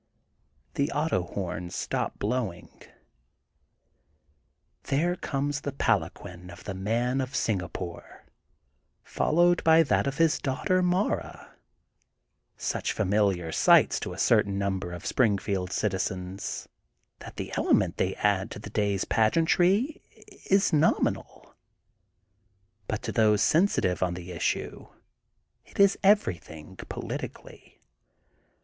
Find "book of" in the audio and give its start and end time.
15.35-15.69